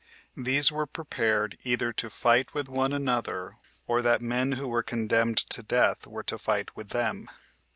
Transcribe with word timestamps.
These 0.35 0.71
were 0.71 0.87
prepared 0.87 1.59
either 1.63 1.93
to 1.93 2.09
fight 2.09 2.55
with 2.55 2.67
one 2.67 2.91
another, 2.91 3.57
or 3.85 4.01
that 4.01 4.19
men 4.19 4.53
who 4.53 4.67
were 4.67 4.81
condemned 4.81 5.37
to 5.37 5.61
death 5.61 6.07
were 6.07 6.23
to 6.23 6.39
fight 6.39 6.75
with 6.75 6.89
them. 6.89 7.29